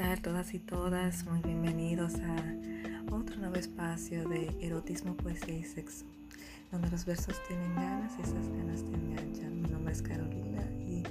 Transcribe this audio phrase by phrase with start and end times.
[0.00, 1.26] tal todas y todas?
[1.26, 6.06] Muy bienvenidos a otro nuevo espacio de erotismo, poesía y sexo,
[6.72, 9.60] donde los versos tienen ganas y esas ganas te enganchan.
[9.60, 11.02] Mi nombre es Carolina y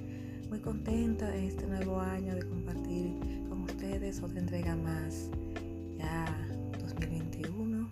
[0.50, 3.14] muy contenta en este nuevo año de compartir
[3.48, 5.30] con ustedes otra entrega más,
[6.00, 6.26] ya
[6.82, 7.88] 2021,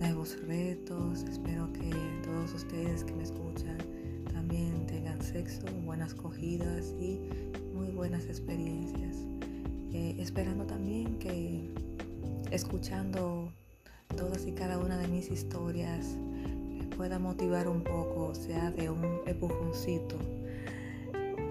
[0.00, 1.22] nuevos retos.
[1.22, 1.88] Espero que
[2.24, 3.78] todos ustedes que me escuchan
[4.32, 7.20] también tengan sexo, buenas cogidas y
[7.72, 9.31] muy buenas experiencias.
[9.94, 11.68] Eh, esperando también que
[12.50, 13.52] escuchando
[14.16, 16.16] todas y cada una de mis historias
[16.96, 20.16] pueda motivar un poco, sea de un empujoncito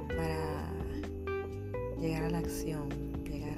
[0.08, 0.72] para
[2.00, 2.90] llegar a la acción,
[3.26, 3.58] llegar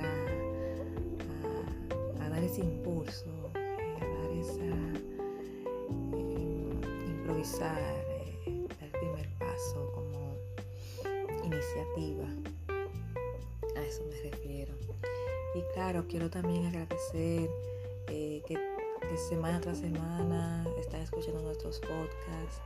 [2.19, 4.65] a, dar ese impulso, eh, a dar esa
[6.17, 6.75] eh,
[7.07, 7.79] improvisar,
[8.45, 10.35] el primer paso como
[11.45, 12.27] iniciativa
[13.81, 14.73] eso me refiero.
[15.55, 17.49] Y claro, quiero también agradecer
[18.07, 18.57] eh, que,
[19.29, 22.61] semana tras semana están escuchando nuestros podcasts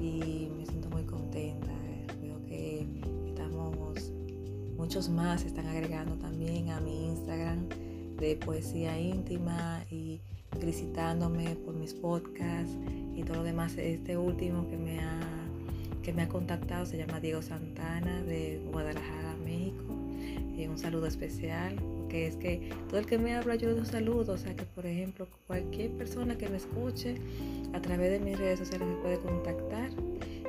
[0.00, 1.72] y me siento muy contenta.
[2.20, 2.86] Veo que
[3.26, 4.10] estamos,
[4.76, 7.68] muchos más están agregando también a mi Instagram
[8.18, 10.20] de poesía íntima y
[10.58, 12.76] felicitándome por mis podcasts
[13.14, 13.76] y todo lo demás.
[13.78, 15.20] Este último que me ha,
[16.02, 19.23] que me ha contactado se llama Diego Santana de Guadalajara,
[20.68, 21.76] un saludo especial,
[22.08, 24.64] que es que todo el que me habla yo le doy saludos, o sea que
[24.64, 27.16] por ejemplo cualquier persona que me escuche
[27.72, 29.90] a través de mis redes sociales me puede contactar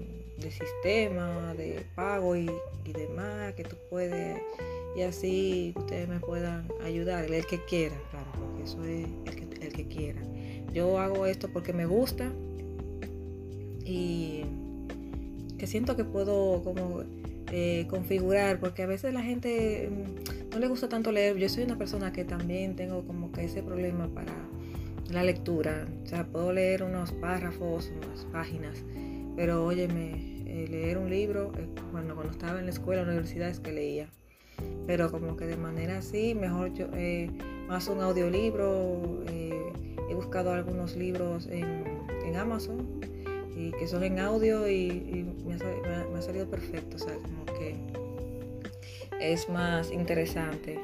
[0.52, 2.52] sistema, de pago y,
[2.86, 4.40] demás, que tú puedes,
[4.96, 9.48] y así ustedes me puedan ayudar, el que quiera, claro, porque eso es el que,
[9.66, 10.22] el que quiera.
[10.72, 12.32] Yo hago esto porque me gusta
[13.84, 14.46] y
[15.58, 17.04] que siento que puedo como
[17.52, 21.38] eh, configurar, porque a veces la gente mm, no le gusta tanto leer.
[21.38, 24.34] Yo soy una persona que también tengo como que ese problema para
[25.12, 25.88] la lectura.
[26.04, 28.84] O sea, puedo leer unos párrafos, unas páginas,
[29.36, 33.14] pero óyeme, eh, leer un libro, eh, bueno, cuando estaba en la escuela, en la
[33.14, 34.10] universidad es que leía.
[34.88, 36.88] Pero como que de manera así, mejor yo,
[37.68, 41.84] más un audiolibro, he buscado algunos libros en,
[42.26, 43.02] en Amazon
[43.72, 47.76] que son en audio y, me, ha, salido perfecto, o sea, como que
[49.20, 50.80] es más interesante.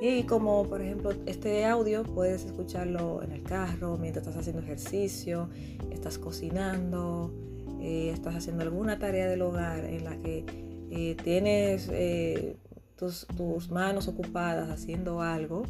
[0.00, 5.48] Y como por ejemplo este audio puedes escucharlo en el carro, mientras estás haciendo ejercicio,
[5.90, 7.32] estás cocinando,
[7.80, 10.44] eh, estás haciendo alguna tarea del hogar en la que
[10.90, 12.56] eh, tienes eh,
[12.96, 15.62] tus, tus manos ocupadas haciendo algo,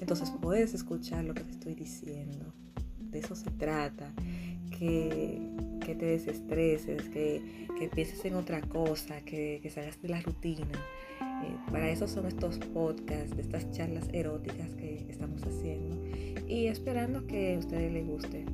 [0.00, 2.52] entonces puedes escuchar lo que te estoy diciendo.
[2.98, 4.12] De eso se trata
[4.84, 10.66] que, te desestreses, que, que, pienses en otra cosa, que, salgas de la rutina.
[11.20, 15.96] Eh, para eso son estos podcasts, estas charlas eróticas que estamos haciendo
[16.48, 18.44] y esperando que a ustedes les guste.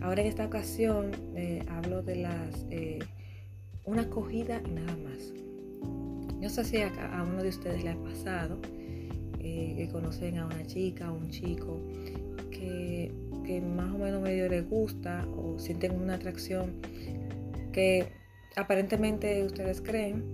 [0.00, 2.98] Ahora en esta ocasión eh, hablo de las eh,
[3.84, 5.32] una acogida y nada más.
[6.40, 8.58] Yo sé si a, a, uno de ustedes le ha pasado
[9.40, 11.80] que conocen a una chica o un chico
[12.50, 13.12] que
[13.46, 16.74] que más o menos medio les gusta o sienten una atracción
[17.72, 18.08] que
[18.56, 20.24] aparentemente ustedes creen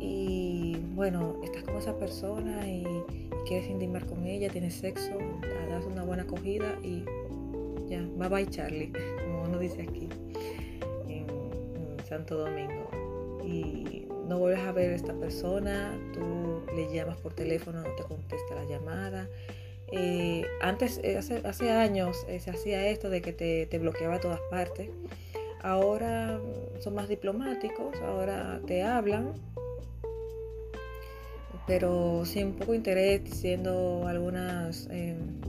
[0.00, 2.84] y bueno, estás con esa persona y,
[3.46, 5.18] quieres intimar con ella, tienes sexo,
[5.68, 7.04] das una buena acogida y
[7.88, 8.90] ya, bye bye Charlie,
[9.22, 10.08] como uno dice aquí
[11.08, 11.26] en,
[12.08, 12.88] Santo Domingo.
[13.44, 18.02] Y no vuelves a ver a esta persona, tú le llamas por teléfono, no te
[18.04, 19.28] contesta la llamada.
[19.96, 24.40] Eh, antes, eh, hace, años, eh, se hacía esto de que te, bloqueaba a todas
[24.50, 24.90] partes.
[25.62, 26.40] Ahora
[26.80, 29.34] son más diplomáticos, ahora te hablan,
[31.68, 35.40] pero sin poco interés, diciendo algunas em,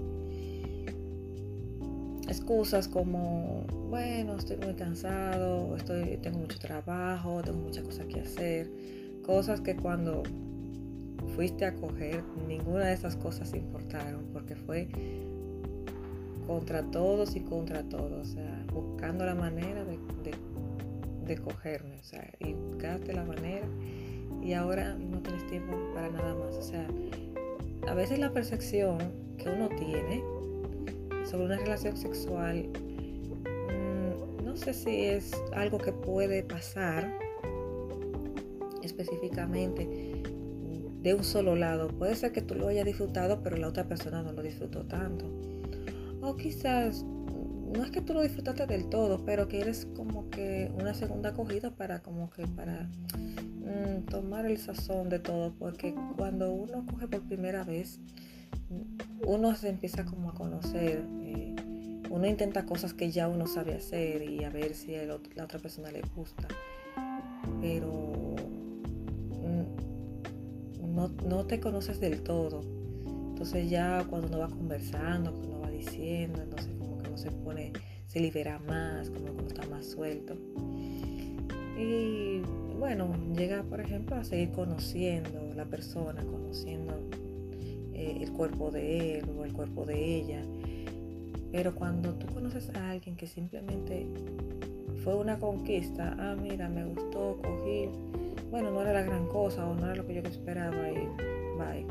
[2.29, 8.69] excusas como, bueno, estoy muy cansado, estoy, tengo mucho trabajo, tengo muchas cosas que hacer,
[9.25, 10.21] cosas que cuando
[11.35, 14.87] fuiste a coger, ninguna de esas cosas importaron, porque fue
[16.47, 19.97] contra todos y contra todos, o sea, buscando la manera de,
[21.25, 23.67] de cogerme, o sea, y buscaste la manera
[24.45, 26.55] y ahora no tienes tiempo para nada más.
[26.55, 26.87] O sea,
[27.87, 28.99] a veces la percepción
[29.37, 30.23] que uno tiene
[31.25, 32.67] sobre una relación sexual,
[33.43, 37.11] mm, no sé si es algo que puede pasar
[38.83, 40.14] específicamente
[41.05, 41.87] de un solo lado.
[41.87, 45.25] Puede ser que tú lo hayas disfrutado, pero la otra persona no lo disfrutó tanto.
[46.21, 50.69] O quizás no es que tú lo disfrutaste del todo, pero que eres como que
[50.77, 52.89] una segunda acogida para como que para
[53.65, 57.99] Mm, tomar el sazón de todo, porque cuando uno coge por primera vez,
[59.25, 61.55] uno se empieza como a conocer, eh,
[62.11, 65.57] uno intenta cosas que ya uno sabe hacer y a ver si a la otra
[65.57, 66.47] persona le gusta,
[67.59, 68.13] pero
[70.95, 72.61] no, te conoces del todo.
[73.29, 77.31] Entonces ya cuando uno va conversando, cuando uno va diciendo, entonces como que uno se
[77.31, 77.73] pone,
[78.07, 80.35] se libera más, como que uno está más suelto.
[81.77, 82.41] Y
[82.79, 86.93] bueno, llega por ejemplo a seguir conociendo la persona, conociendo
[87.93, 90.41] eh, el cuerpo de él o el cuerpo de ella.
[91.51, 94.07] Pero cuando tú conoces a alguien que simplemente
[95.03, 97.89] fue una conquista, ah, mira, me gustó, cogí,
[98.51, 101.07] bueno, no era la gran cosa o no era lo que yo esperaba y
[101.57, 101.85] bye.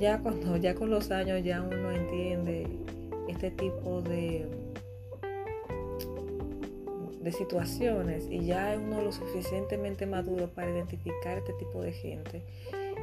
[0.00, 2.66] Ya cuando, ya con los años ya uno entiende
[3.28, 4.46] este tipo de
[7.26, 12.44] de situaciones y ya uno lo suficientemente maduro para identificar este tipo de gente.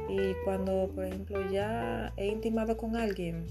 [0.08, 3.44] Y cuando, por ejemplo, ya he intimado con alguien,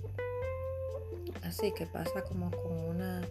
[1.44, 3.22] así que pasa como con una,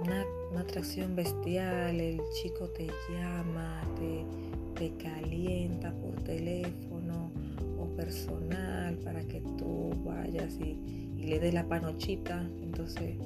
[0.00, 0.24] una,
[0.58, 4.24] atracción bestial, el chico te llama, te,
[4.74, 7.30] te calienta por teléfono
[7.78, 10.78] o personal para que tú vayas y,
[11.24, 13.16] le des la panochita, entonces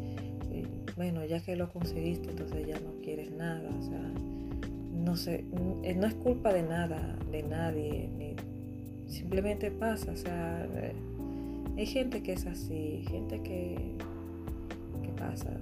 [0.98, 4.12] bueno, ya que lo conseguiste, entonces ya no quieres nada, o sea,
[4.92, 5.44] no sé,
[5.84, 8.34] eh, no es culpa de nada, de nadie,
[9.06, 10.92] simplemente pasa, o sea, eh,
[11.76, 13.94] hay gente que es así, gente que,
[15.02, 15.56] que pasa.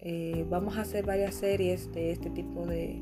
[0.00, 3.00] Eh, vamos a hacer varias series de este tipo de,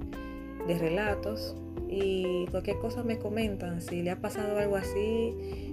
[0.69, 1.57] de relatos
[1.89, 3.81] y cualquier cosa me comentan.
[3.81, 5.73] Si le ha pasado algo así,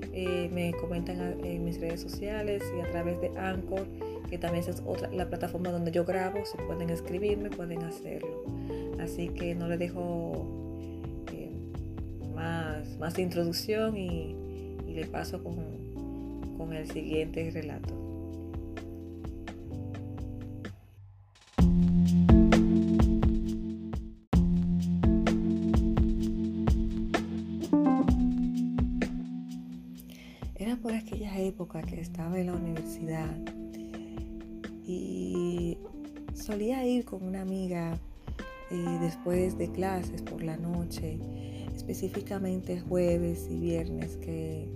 [0.51, 3.85] me comentan en mis redes sociales y a través de Anchor
[4.29, 8.43] que también es otra, la plataforma donde yo grabo, si pueden escribirme, pueden hacerlo.
[8.99, 10.47] Así que no le dejo
[11.31, 11.51] eh,
[12.33, 14.35] más, más introducción y,
[14.87, 15.57] le paso con,
[16.57, 18.04] con el siguiente relato.
[34.85, 35.77] Y
[36.33, 37.97] solía ir con una amiga
[38.71, 41.19] eh, después de clases por la noche,
[41.75, 44.67] específicamente jueves y viernes que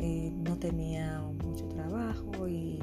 [0.00, 2.80] eh, no tenía mucho trabajo y,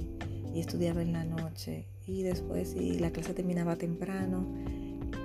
[0.56, 1.86] estudiaba en la noche.
[2.06, 4.46] Y después, si la clase terminaba temprano,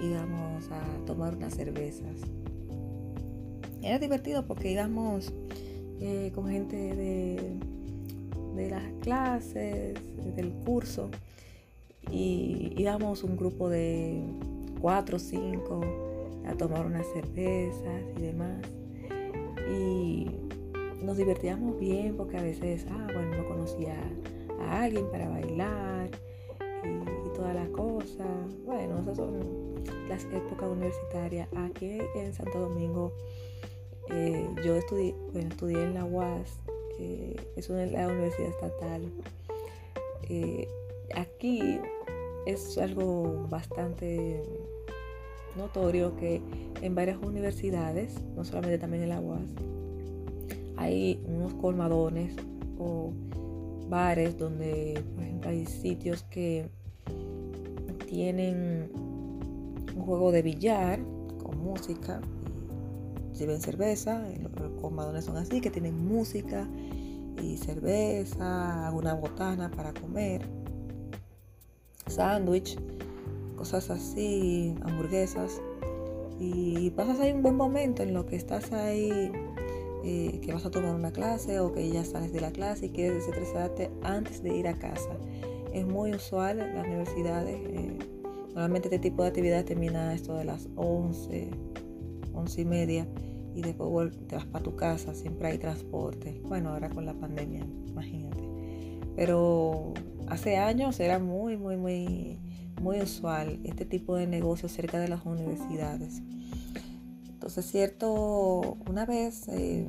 [0.01, 2.21] íbamos a tomar unas cervezas.
[3.83, 5.33] Era divertido porque íbamos
[6.01, 7.59] eh, con gente de
[8.55, 9.95] de las clases,
[10.37, 11.11] del curso,
[12.11, 14.23] y íbamos un grupo de
[14.81, 15.81] cuatro o cinco
[16.47, 18.59] a tomar unas cervezas y demás.
[19.71, 20.27] Y
[21.03, 23.97] nos divertíamos bien porque a veces, ah, bueno, no conocía
[24.61, 26.11] a alguien para bailar
[26.85, 28.27] y, toda la cosa.
[28.65, 29.75] Bueno, esas son
[30.09, 31.49] las épocas universitarias.
[31.57, 33.13] Aquí en Santo Domingo
[34.11, 36.61] eh, yo estudié, bueno, estudié en la UAS
[36.99, 39.03] es una, universidad estatal.
[40.29, 40.69] Eh,
[41.15, 41.79] aquí
[42.47, 44.43] es algo bastante
[45.57, 46.41] notorio que
[46.83, 49.43] en varias universidades, no solamente también en la UAS,
[50.77, 52.35] hay unos colmadones
[52.79, 53.13] o
[53.89, 56.69] bares donde, por ejemplo, hay sitios que
[58.07, 58.91] tienen
[59.97, 61.01] un juego de billar
[61.43, 62.21] con música,
[63.33, 64.27] sirven cerveza,
[64.61, 66.69] los colmadones son así, que tienen música
[67.43, 70.43] y cerveza, una botana para comer,
[72.07, 72.79] sándwich,
[73.57, 75.61] cosas así, hamburguesas.
[76.39, 79.33] Y pasas ahí un buen momento en lo que estás ahí,
[80.05, 82.91] eh, que vas a tomar una clase o que ya sales de la clase y
[82.91, 85.17] quieres desestresarte antes de ir a casa.
[85.73, 87.57] Es muy usual en las universidades.
[87.57, 87.99] Eh,
[88.49, 91.51] normalmente este tipo de actividad termina esto de las 11,
[92.35, 93.09] 11 y media
[93.55, 96.41] y después te vas para tu casa, siempre hay transporte.
[96.45, 98.43] Bueno, ahora con la pandemia, imagínate.
[99.17, 99.95] Pero
[100.29, 102.39] hace años era muy, muy, muy,
[102.83, 106.23] muy usual este tipo de negocios cerca de las universidades.
[107.29, 109.87] Entonces, cierto, una vez eh,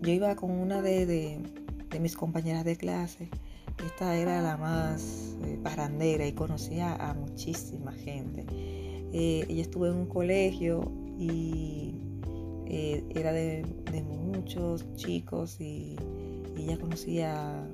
[0.00, 1.40] yo iba con una de,
[2.00, 3.28] mis compañeras de clase.
[3.84, 8.46] Esta era la más eh, y conocía a muchísima gente.
[9.12, 11.94] Eh, ella estuvo en un colegio y
[12.66, 13.64] eh, era de,
[14.02, 15.96] muchos chicos y,
[16.56, 17.66] ella conocía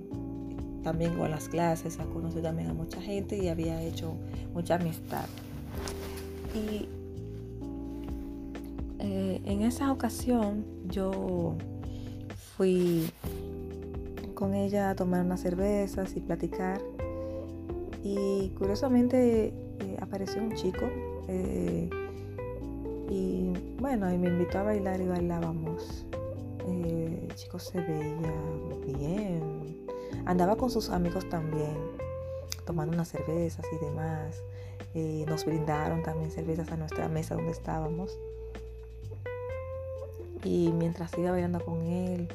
[0.85, 4.15] también con las clases, ha conocido también a mucha gente y había hecho
[4.55, 5.25] mucha amistad.
[6.55, 6.89] Y
[9.01, 11.57] eh, en esa ocasión yo
[12.57, 13.11] fui
[14.35, 16.81] con ella a tomar unas cervezas y platicar
[18.05, 20.89] y curiosamente eh, apareció un chico
[23.09, 26.05] y bueno, y me invitó a bailar y bailábamos.
[26.67, 28.33] Eh, el chico se veía
[28.87, 29.87] bien.
[30.25, 31.77] Andaba con sus amigos también,
[32.65, 34.43] tomando unas cervezas y demás.
[34.95, 38.19] Eh, nos brindaron también cervezas a nuestra mesa donde estábamos.
[40.43, 42.29] Y mientras iba bailando con él,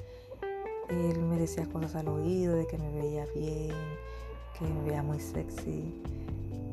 [0.89, 3.75] él me decía cosas al oído de que me veía bien,
[4.57, 6.01] que me veía muy sexy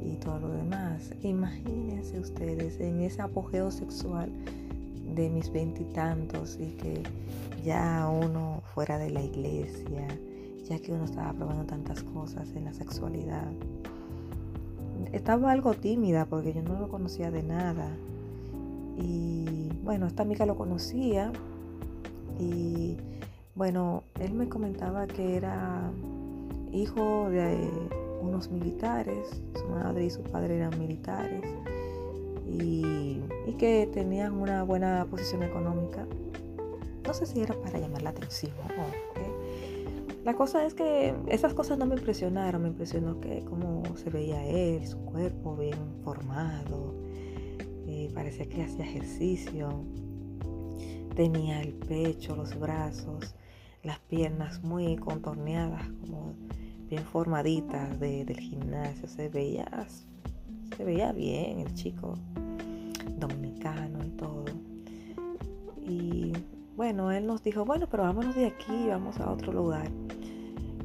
[0.02, 1.12] y todo lo demás.
[1.22, 4.30] Imagínense ustedes en ese apogeo sexual
[5.14, 7.02] de mis veintitantos y, que
[7.64, 10.06] ya uno fuera de la iglesia,
[10.68, 13.50] ya que uno estaba probando tantas cosas en la sexualidad.
[15.12, 17.88] Estaba algo tímida porque yo no lo conocía de nada.
[18.96, 21.32] Y bueno, esta amiga lo conocía
[22.38, 22.96] y
[23.54, 25.90] bueno, él me comentaba que era
[26.72, 27.68] hijo de
[28.20, 31.42] unos militares, su madre y su padre eran militares
[32.46, 33.20] y,
[33.58, 36.06] que tenían una buena posición económica.
[37.04, 38.52] No sé si era para llamar la atención
[40.24, 44.46] La cosa es que esas cosas no me impresionaron, me impresionó que cómo se veía
[44.46, 46.94] él, su cuerpo bien formado,
[47.88, 49.70] eh, parecía que hacía ejercicio,
[51.16, 53.34] tenía el pecho, los brazos,
[53.82, 56.27] las piernas muy contorneadas, como
[56.88, 59.08] bien formaditas del gimnasio.
[59.08, 59.86] Se veía,
[60.76, 62.14] se veía bien el chico
[63.18, 64.44] dominicano y todo.
[65.86, 66.32] Y
[66.76, 69.90] bueno, él nos dijo, bueno, pero vámonos de aquí, vamos a otro lugar.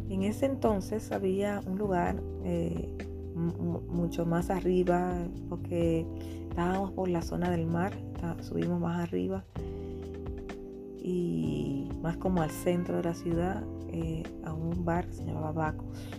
[0.10, 2.89] En ese entonces había un lugar eh,
[3.36, 5.13] mucho más arriba,
[5.50, 6.05] porque
[6.50, 7.93] estábamos por la zona del mar,
[8.41, 9.43] subimos más arriba
[11.01, 15.51] y más como al centro de la ciudad eh, a un bar que se llamaba
[15.51, 16.09] Bacos.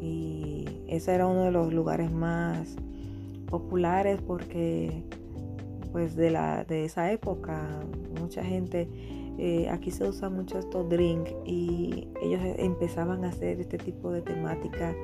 [0.00, 2.76] Y ese era uno de los lugares más
[3.46, 5.02] populares porque
[5.92, 7.80] pues de, la, de esa época
[8.20, 8.88] mucha gente
[9.38, 14.22] eh, aquí se usa mucho estos drinks y ellos empezaban a hacer este tipo de
[14.22, 14.94] temática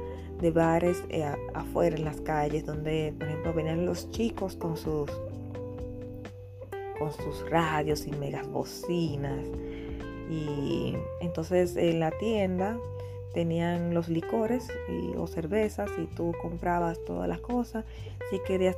[0.40, 5.10] de bares eh, afuera en las calles donde por ejemplo venían los chicos con sus
[6.98, 9.44] con sus radios y megas bocinas
[10.30, 12.76] y entonces en la tienda
[13.36, 17.84] tenían los licores y, o cervezas y tú comprabas todas las cosas.
[18.30, 18.76] Si querías,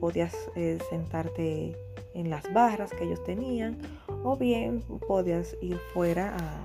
[0.00, 1.76] podías eh, sentarte
[2.14, 3.76] en las barras que ellos tenían
[4.24, 6.64] o bien podías ir fuera a,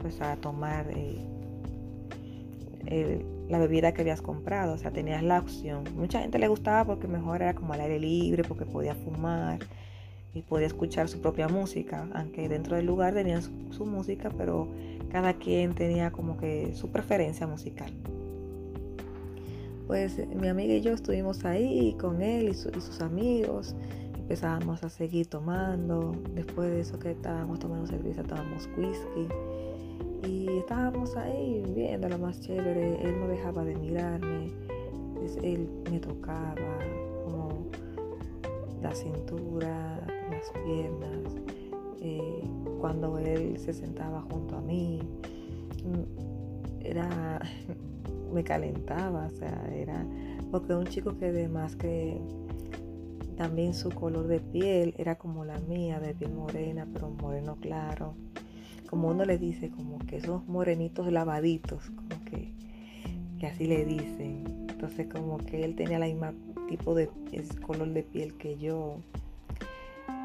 [0.00, 1.18] pues, a tomar eh,
[3.48, 4.72] la bebida que habías comprado.
[4.72, 5.84] O sea, tenías la opción.
[5.94, 9.58] Mucha gente le gustaba porque mejor era como al aire libre, porque podía fumar
[10.34, 14.68] y podía escuchar su propia música, aunque dentro del lugar tenían su, música, pero
[15.10, 17.92] cada quien tenía como que su preferencia musical.
[19.86, 23.74] Pues mi amiga y yo estuvimos ahí con él y, sus amigos,
[24.16, 29.28] empezábamos a seguir tomando, después de eso que estábamos tomando cerveza, tomábamos whisky
[30.26, 34.52] y estábamos ahí viendo lo más chévere, él no dejaba de mirarme,
[35.42, 36.78] él me tocaba
[37.24, 37.66] como
[38.80, 40.00] la cintura,
[40.64, 41.34] piernas,
[42.00, 42.42] eh,
[42.80, 45.00] cuando él se sentaba junto a mí,
[45.84, 47.40] mm, era,
[48.32, 50.06] me calentaba, o sea, era,
[50.50, 52.20] porque un chico que además que
[53.36, 58.14] también su color de piel era como la mía, de piel morena, pero moreno claro.
[58.88, 62.52] Como uno le dice, como que esos morenitos lavaditos, como que,
[63.38, 64.44] que así le dicen.
[64.68, 66.34] Entonces como que él tenía la misma
[66.68, 67.08] tipo de
[67.66, 68.98] color de piel que yo.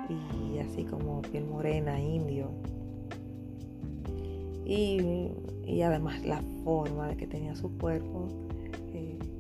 [0.10, 2.52] Y así como piel morena, indio.
[4.66, 5.32] Y,
[5.66, 8.28] y además la forma de que tenía su cuerpo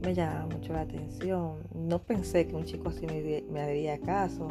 [0.01, 1.57] me llama mucho la atención.
[1.73, 4.49] No pensé que un chico así me, me haría caso.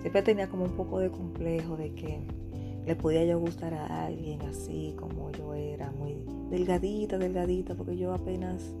[0.00, 2.20] Siempre tenía como un poco de complejo de que
[2.84, 6.16] le podía yo gustar a alguien así como yo era, muy
[6.50, 8.74] delgadita, delgadita, porque yo apenas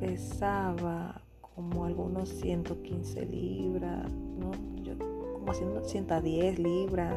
[0.00, 4.73] pesaba como algunos 115 libras, ¿no?
[5.44, 7.12] Como haciendo 110 libras,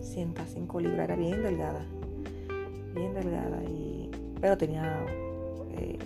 [0.00, 1.86] 105 libras, era bien delgada,
[2.96, 5.06] bien delgada, y, pero tenía
[5.78, 5.96] eh,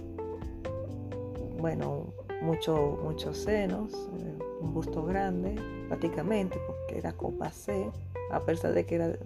[1.58, 2.12] bueno,
[2.42, 5.54] mucho, muchos senos, eh, un busto grande,
[5.88, 7.90] prácticamente, porque era copa C,
[8.30, 9.18] a pesar de que era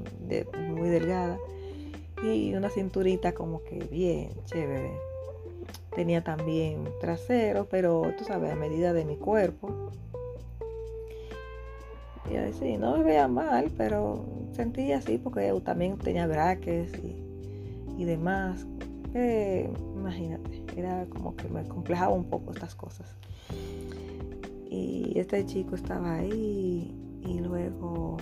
[0.68, 1.40] muy delgada,
[2.22, 4.92] y una cinturita como que bien, chévere.
[5.96, 9.90] Tenía también trasero, pero tú sabes, a medida de mi cuerpo.
[12.30, 18.04] Y así, no me veía mal, pero sentía así porque también tenía braques y, y
[18.04, 18.66] demás.
[19.14, 23.14] Eh, imagínate, era como que me complejaba un poco estas cosas.
[24.70, 28.16] Y este chico estaba ahí y luego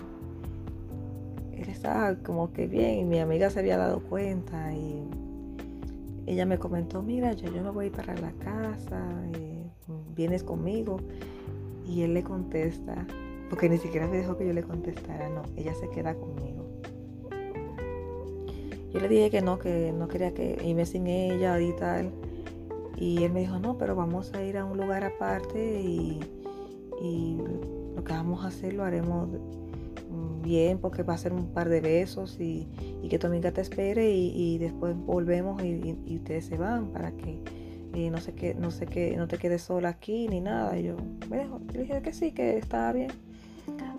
[1.52, 5.04] él estaba como que bien y mi amiga se había dado cuenta y
[6.26, 9.02] ella me comentó, mira, yo, yo me voy para la casa,
[9.34, 9.64] eh,
[10.14, 10.98] vienes conmigo.
[11.86, 13.04] Y él le contesta,
[13.50, 16.64] porque ni siquiera me dejó que yo le contestara, no, ella se queda conmigo.
[18.92, 22.12] Yo le dije que no, que no quería que irme sin ella y tal.
[22.96, 26.20] Y él me dijo, no, pero vamos a ir a un lugar aparte y,
[27.96, 29.28] lo que vamos a hacer lo haremos
[30.42, 32.68] bien porque va a ser un par de besos y,
[33.08, 37.40] que tu amiga te espere y, después volvemos y, ustedes se van para que
[38.10, 40.78] no sé qué, no sé qué, no te quedes sola aquí ni nada.
[40.78, 40.96] Y yo
[41.28, 43.29] me le dije que sí, que estaba bien.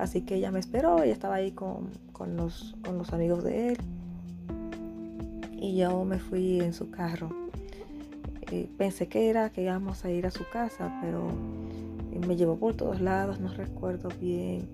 [0.01, 1.91] Así que ella me esperó, ella estaba ahí con,
[2.35, 3.77] los, con los amigos de él
[5.59, 7.29] y yo me fui en su carro.
[8.49, 11.29] Eh, pensé que era que íbamos a ir a su casa, pero
[12.27, 14.67] me llevó por todos lados, no recuerdo bien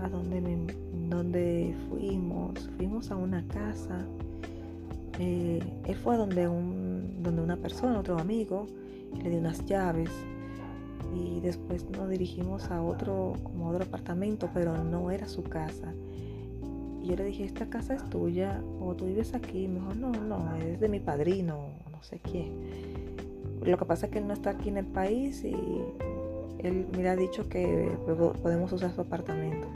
[0.00, 0.40] a dónde,
[1.10, 2.70] dónde fuimos.
[2.78, 4.06] Fuimos a una casa.
[5.18, 8.68] Eh, él fue donde, un, donde una persona, otro amigo,
[9.22, 10.08] le dio unas llaves
[11.14, 15.92] y después nos dirigimos a otro, como otro apartamento, pero no era su casa.
[17.02, 19.64] Y yo le dije, ¿esta casa es tuya o tú vives aquí?
[19.64, 22.52] Y me dijo, no, no, es de mi padrino, no sé quién.
[23.64, 25.56] Lo que pasa es que él no está aquí en el país y
[26.58, 27.90] él me ha dicho que
[28.42, 29.68] podemos usar su apartamento.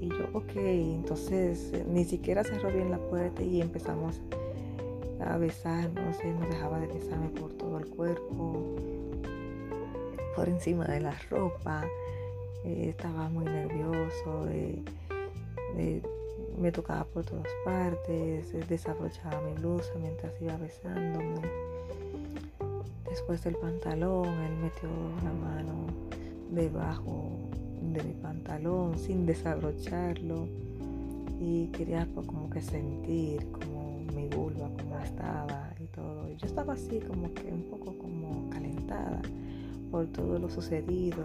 [0.00, 4.20] Y yo, ok, entonces eh, ni siquiera cerró bien la puerta y empezamos
[5.20, 6.18] a besarnos.
[6.24, 8.76] Él no dejaba de besarme por todo el cuerpo,
[10.40, 11.84] por encima de la ropa.
[12.64, 14.46] Eh, estaba muy nervioso.
[14.48, 14.82] Eh,
[16.58, 21.42] me tocaba por todas partes, desabrochaba mi blusa mientras iba besándome.
[23.10, 24.88] Después del pantalón, él metió
[25.22, 25.86] la mano
[26.50, 27.50] debajo
[27.92, 30.48] de mi pantalón sin desabrocharlo
[31.38, 36.30] y quería como que sentir como mi vulva como estaba y todo.
[36.30, 39.20] yo estaba así como que un poco como calentada
[39.90, 41.24] por todo lo sucedido,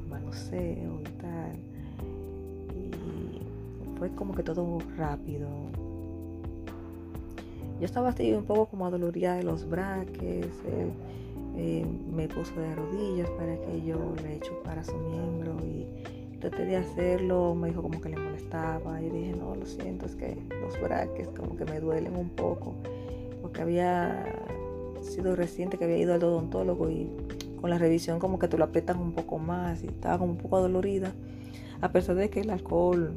[0.00, 1.66] el manoseo y tal
[3.98, 5.48] fue como que todo rápido.
[7.80, 10.46] Yo estaba así un poco como adolorida de los braques.
[11.56, 16.76] Eh, me puso de rodillas para que yo le para su miembro y traté de
[16.76, 17.54] hacerlo.
[17.54, 19.00] Me dijo como que le molestaba.
[19.02, 22.74] Y dije, no, lo siento, es que los braques como que me duelen un poco.
[23.42, 24.24] Porque había
[25.02, 27.08] sido reciente que había ido al odontólogo y
[27.66, 30.38] con la revisión como que te lo aprietan un poco más y estaba como un
[30.38, 31.12] poco adolorida.
[31.80, 33.12] A pesar de que el alcohol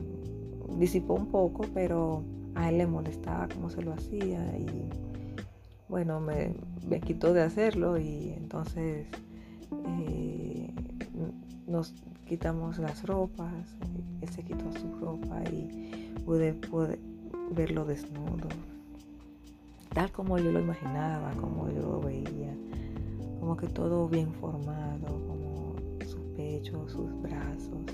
[0.80, 2.24] disipó un poco, pero
[2.56, 4.90] a él le molestaba cómo se lo hacía y
[5.88, 6.56] bueno, me,
[7.02, 9.06] quitó de hacerlo y entonces
[9.86, 10.74] eh,
[11.68, 11.94] nos
[12.26, 13.78] quitamos las ropas,
[14.20, 16.56] él se quitó su ropa y pude
[17.52, 18.48] verlo desnudo,
[19.94, 22.52] tal como yo lo imaginaba, como yo lo veía,
[23.39, 25.75] como que todo bien formado, como
[26.06, 27.86] su pecho, sus brazos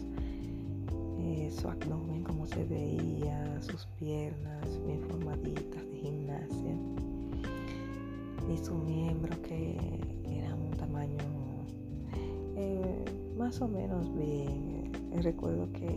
[1.25, 6.75] eh, su abdomen, como se veía, sus piernas bien formaditas de gimnasia
[8.47, 9.75] y su miembro que
[10.23, 11.17] era un tamaño
[12.55, 13.05] eh,
[13.35, 14.91] más o menos bien.
[15.13, 15.87] Eh, recuerdo que,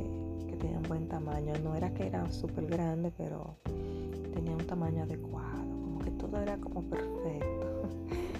[0.48, 3.54] que, tenía un buen tamaño, no era que era súper grande, pero
[4.32, 7.88] tenía un tamaño adecuado, como que todo era como perfecto.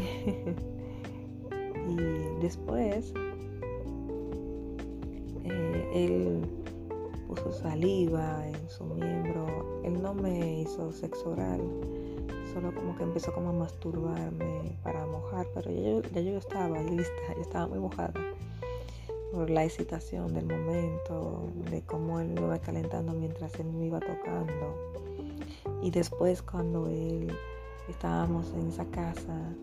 [1.88, 3.12] y después
[5.44, 6.40] eh, él
[7.28, 11.60] puso saliva en su miembro, él no me hizo sexo oral
[12.52, 17.42] solo como que empezó como a masturbarme para mojar, pero ya yo, estaba lista, yo
[17.42, 18.12] estaba muy mojada
[19.32, 24.00] por la excitación del momento, de cómo él me iba calentando mientras él me iba
[24.00, 24.74] tocando.
[25.82, 27.32] Y después cuando él
[27.88, 29.54] estábamos en esa casa,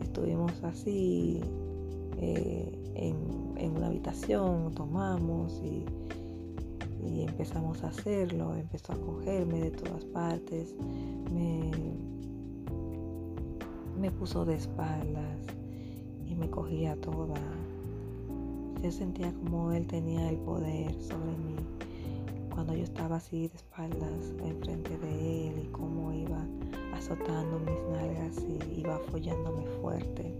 [0.00, 1.40] estuvimos así
[2.18, 3.16] eh, en,
[3.56, 5.84] en, una habitación, tomamos y
[7.06, 10.74] y empezamos a hacerlo, empezó a cogerme de todas partes,
[11.32, 11.70] me,
[14.00, 15.46] me puso de espaldas
[16.26, 17.40] y me cogía toda.
[18.82, 21.56] Yo sentía como él tenía el poder sobre mí
[22.52, 26.33] cuando yo estaba así de espaldas enfrente de él y cómo iba
[27.04, 30.34] azotando mis nalgas y iba follándome fuerte.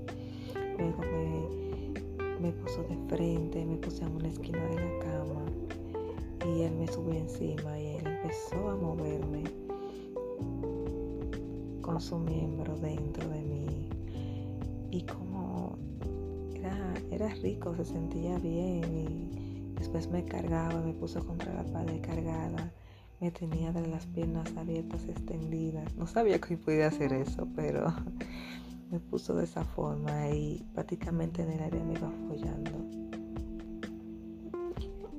[0.79, 5.45] Luego me, me puso de frente, me puse en una esquina de la cama
[6.47, 9.45] y él me subió encima y él empezó a moverme
[11.83, 13.91] con su miembro dentro de mí
[14.91, 15.77] y como
[16.55, 22.01] era, era rico, se sentía bien y después me cargaba, me puso contra la pared
[22.01, 22.73] cargada,
[23.21, 25.95] me tenía de las piernas abiertas extendidas.
[25.97, 27.93] No sabía que podía hacer eso, pero
[28.91, 32.71] me puso de esa forma y prácticamente en el área me iba follando.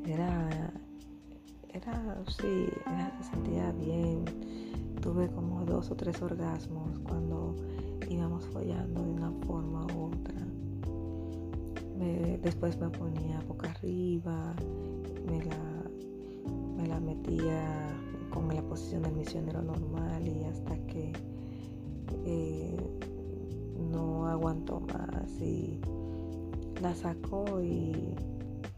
[0.06, 0.72] Era
[1.76, 2.68] era, sí,
[3.18, 4.24] se sentía bien.
[5.02, 7.56] Tuve como dos o tres orgasmos cuando
[8.10, 10.42] íbamos follando de una forma u otra.
[12.42, 14.56] después me ponía boca arriba,
[15.28, 15.75] me la, me
[16.96, 17.94] la metía
[18.30, 21.12] con la posición del misionero normal y hasta que
[22.26, 22.78] eh,
[23.92, 25.82] no aguantó más y
[26.82, 28.16] la sacó y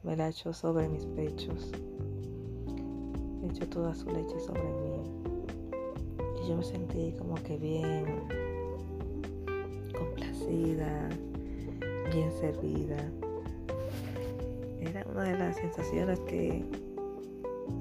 [0.04, 1.72] me la echó sobre mis pechos
[3.46, 5.04] echó toda su leche sobre mí.
[6.44, 8.06] Y yo me sentí como que bien
[9.96, 11.10] complacida,
[12.12, 12.98] bien servida.
[14.82, 16.66] Era una de las sensaciones que,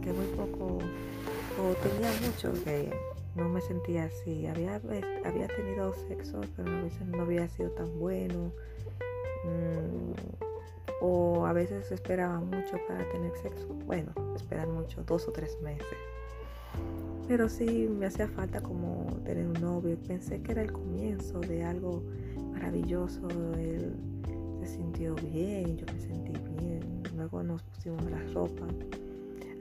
[0.02, 0.78] que muy poco,
[1.58, 2.90] o tenía mucho que
[3.36, 4.46] no me sentía así.
[4.46, 4.80] Había,
[5.24, 6.70] había tenido sexo, pero
[7.06, 8.52] no, había sido tan bueno.
[9.44, 10.36] Mm,
[11.02, 13.68] o a veces esperaba mucho para tener sexo.
[13.86, 15.86] Bueno, esperar mucho, dos o tres meses.
[17.28, 19.96] Pero sí me hacía falta como tener un novio.
[20.06, 22.02] Pensé que era el comienzo de algo
[22.52, 23.28] maravilloso.
[23.58, 23.94] Él
[24.60, 27.02] se sintió bien, yo me sentí bien.
[27.16, 28.66] Luego nos pusimos la ropa.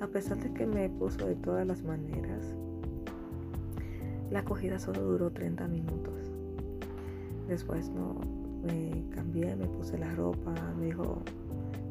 [0.02, 2.54] A pesar de que me puso de todas las maneras,
[4.30, 6.32] la acogida solo duró 30 minutos.
[7.48, 8.20] Después no,
[8.64, 11.22] me cambié, me puse la ropa, me dijo,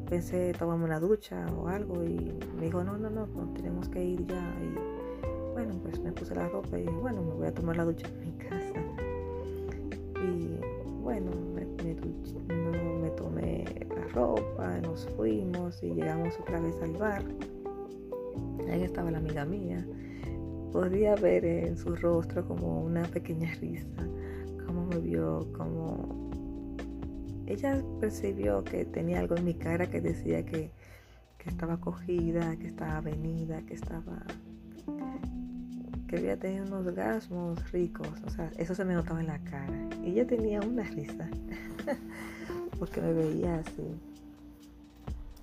[0.07, 4.27] pensé tomarme una ducha o algo y me dijo, no, no, no, tenemos que ir
[4.27, 4.55] ya.
[4.61, 8.07] Y bueno, pues me puse la ropa y bueno, me voy a tomar la ducha
[8.07, 8.79] en mi casa.
[10.21, 10.59] Y
[11.01, 11.65] bueno, me,
[13.01, 17.23] me tomé la ropa, nos fuimos y llegamos otra vez al bar.
[18.71, 19.85] Ahí estaba la amiga mía.
[20.71, 23.87] Podía ver en su rostro como una pequeña risa,
[24.65, 26.29] como me vio, como
[27.47, 30.71] ella percibió que tenía algo en mi cara que decía que,
[31.45, 34.23] estaba cogida, que estaba venida, que estaba
[36.07, 39.89] que había tenido unos orgasmos ricos, o sea, eso se me notaba en la cara.
[40.03, 41.29] Y ella tenía una risa,
[42.79, 43.95] porque me veía así.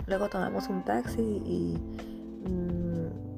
[0.09, 1.79] Luego tomamos un taxi y
[2.49, 2.82] mm,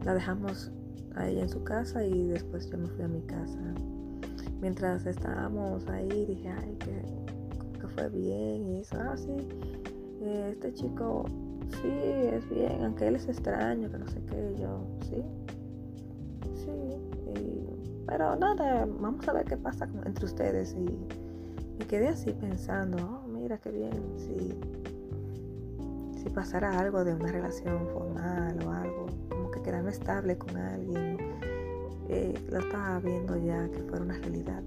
[0.04, 0.70] la dejamos
[1.16, 3.58] a ella en su casa y después yo me fui a mi casa.
[4.60, 7.24] Mientras estábamos ahí dije, ay, que
[7.94, 9.36] fue bien y eso, ah, sí,
[10.22, 11.24] este chico
[11.80, 15.22] sí es bien, aunque él es extraño, que no sé qué, yo, sí,
[16.54, 16.74] sí,
[18.06, 20.84] pero nada, vamos a ver qué pasa entre ustedes y
[21.78, 24.54] me quedé así pensando, oh, mira qué bien, si,
[26.20, 28.83] si pasara algo de una relación formal o algo, que
[29.64, 31.18] quedarme estable con alguien,
[32.08, 34.62] eh, lo estaba viendo ya que fuera una realidad.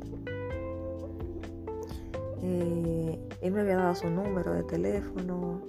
[2.44, 5.62] Eh, él me había dado su número de teléfono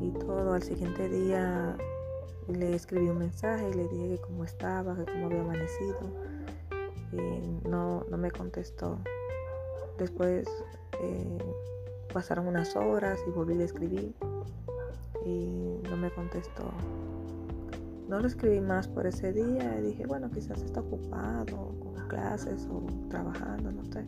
[0.00, 0.54] y todo.
[0.54, 1.76] Al siguiente día
[2.48, 5.98] le escribí un mensaje y le dije que cómo estaba, que cómo había amanecido.
[7.12, 8.98] Y no, no me contestó.
[9.98, 10.46] Después
[11.00, 11.38] eh,
[12.12, 14.14] pasaron unas horas y volví a escribir
[15.24, 16.70] y no me contestó.
[18.08, 22.86] No lo escribí más por ese día dije, bueno, quizás está ocupado con clases o
[23.08, 24.04] trabajando, no sé.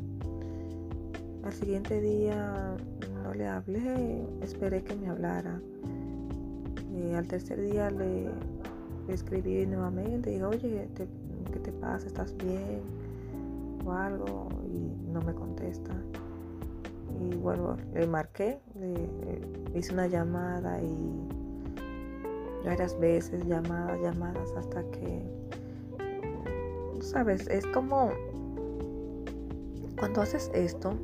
[1.44, 2.76] Al siguiente día
[3.24, 5.61] no le hablé, esperé que me hablara.
[6.94, 8.28] Y al tercer día le,
[9.08, 12.06] escribí nuevamente dije, oye, ¿qué te pasa?
[12.06, 12.82] ¿Estás bien?
[13.84, 15.92] O algo y no me contesta.
[17.20, 18.61] Y bueno, le marqué,
[19.74, 21.28] hice una llamada y
[22.64, 25.23] varias veces, llamadas, llamadas, hasta que,
[27.01, 28.11] sabes, es como,
[29.99, 30.94] cuando haces esto,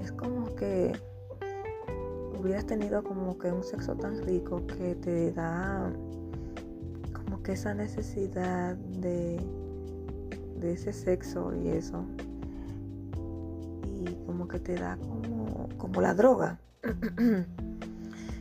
[0.00, 0.92] es como que
[2.38, 5.92] hubieras tenido como que un sexo tan rico que te da
[7.12, 9.38] como que esa necesidad de,
[10.58, 12.04] de ese sexo y eso.
[14.02, 16.58] Y como que te da como, como la droga.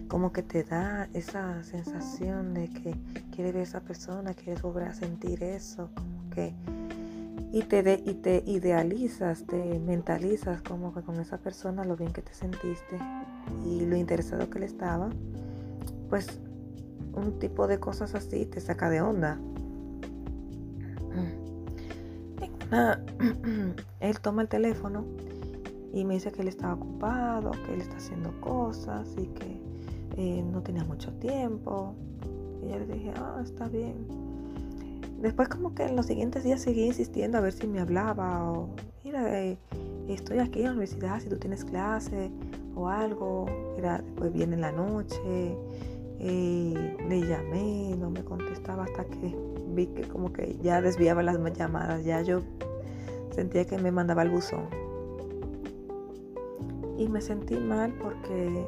[0.10, 2.94] como que te da esa sensación de que
[3.32, 6.54] quiere ver a esa persona, quieres volver a sentir eso, como que
[7.52, 12.12] y te, de, y te idealizas, te mentalizas como que con esa persona lo bien
[12.12, 13.00] que te sentiste
[13.66, 15.10] y lo interesado que le estaba,
[16.10, 16.28] pues
[17.14, 19.40] un tipo de cosas así te saca de onda.
[24.00, 25.06] él toma el teléfono
[25.94, 29.59] y me dice que él estaba ocupado, que él está haciendo cosas y que
[30.20, 31.96] no tenía mucho tiempo.
[32.64, 34.08] Y yo le dije, ah, está bien.
[35.22, 38.70] Después como que en los siguientes días seguí insistiendo a ver si me hablaba o,
[39.04, 39.58] mira, eh,
[40.08, 42.32] estoy aquí en la universidad, si tú tienes clase
[42.76, 43.46] o algo.
[43.78, 45.58] Era, después viene en la noche,
[46.20, 49.36] le llamé, no me contestaba hasta que
[49.74, 52.42] vi que como que ya desviaba las llamadas, ya yo
[53.32, 54.68] sentía que me mandaba el buzón.
[56.98, 58.68] Y me sentí mal porque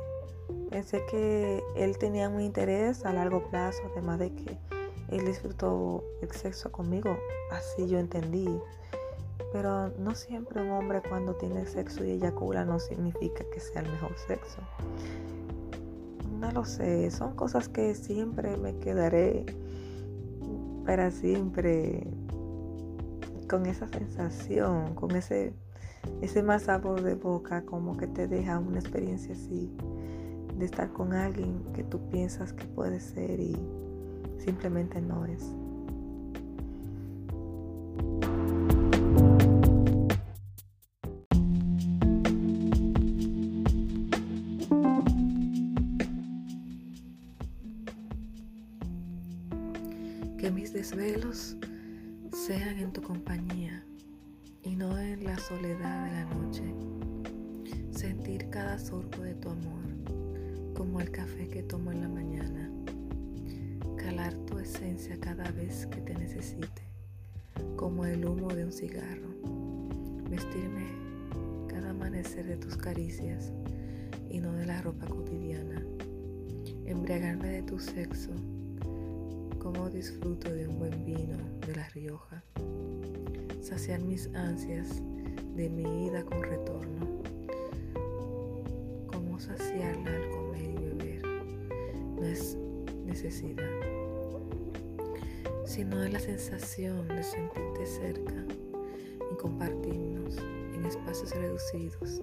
[0.71, 4.57] Pensé que él tenía un interés a largo plazo, además de que
[5.09, 7.17] él disfrutó el sexo conmigo,
[7.51, 8.47] así yo entendí.
[9.51, 13.91] Pero no siempre un hombre cuando tiene sexo y eyacula no significa que sea el
[13.91, 14.61] mejor sexo.
[16.39, 19.45] No lo sé, son cosas que siempre me quedaré
[20.85, 22.07] para siempre
[23.49, 25.51] con esa sensación, con ese,
[26.21, 29.69] ese más sabor de boca, como que te deja una experiencia así
[30.61, 33.57] de estar con alguien que tú piensas que puede ser y
[34.37, 35.41] simplemente no es.
[50.37, 51.57] Que mis desvelos
[52.31, 53.83] sean en tu compañía
[54.61, 56.75] y no en la soledad de la noche.
[57.89, 59.81] Sentir cada sorbo de tu amor
[60.81, 62.71] como el café que tomo en la mañana,
[63.97, 66.81] calar tu esencia cada vez que te necesite,
[67.75, 69.29] como el humo de un cigarro,
[70.27, 70.87] vestirme
[71.67, 73.53] cada amanecer de tus caricias
[74.27, 75.85] y no de la ropa cotidiana,
[76.87, 78.31] embriagarme de tu sexo,
[79.59, 82.43] como disfruto de un buen vino de La Rioja,
[83.61, 84.99] saciar mis ansias
[85.55, 87.21] de mi ida con retorno,
[95.65, 98.45] sino es la sensación de sentirte cerca
[99.31, 102.21] y compartirnos en espacios reducidos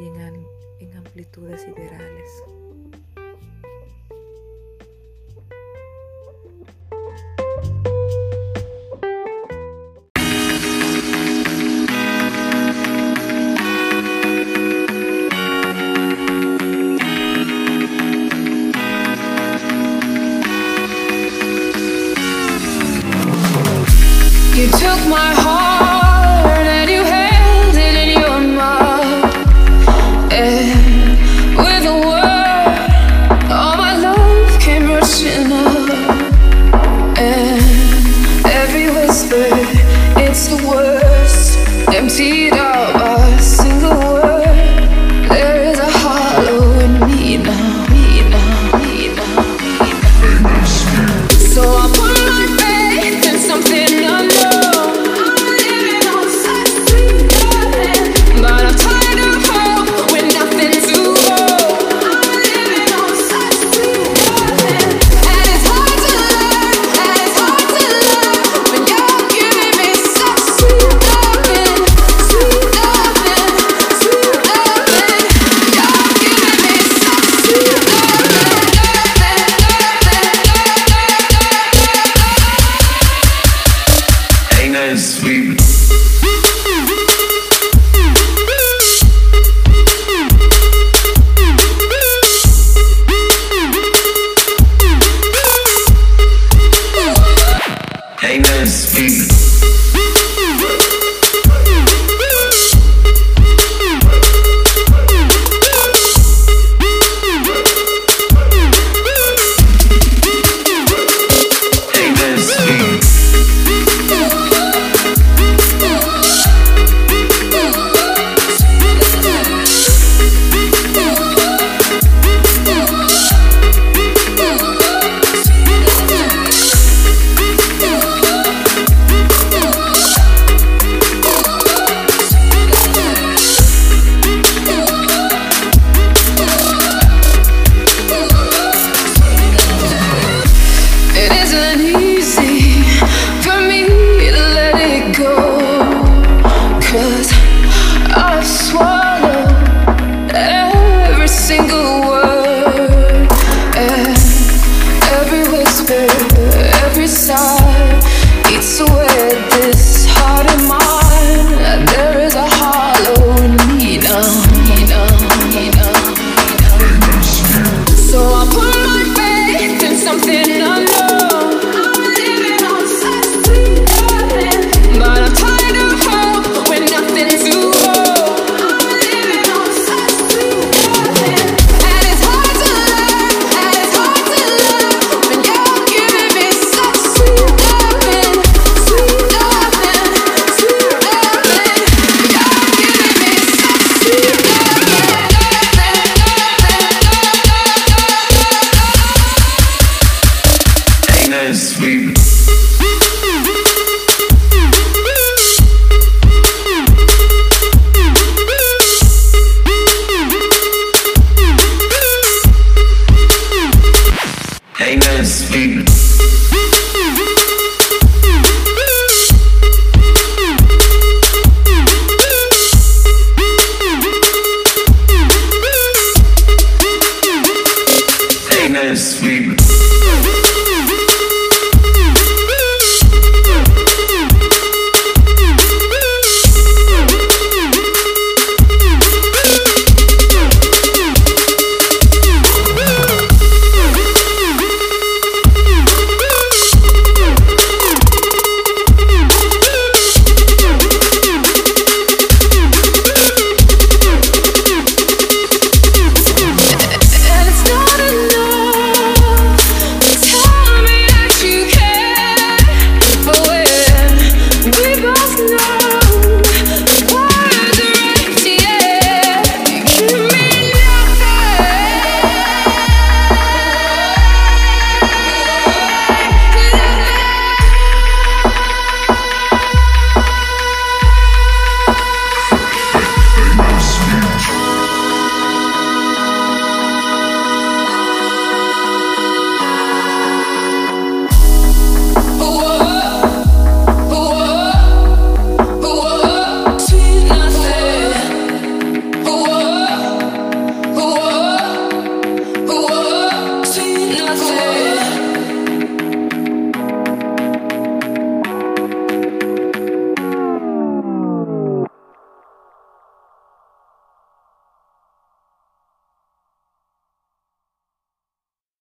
[0.00, 0.46] y en,
[0.80, 2.30] en amplitudes ideales.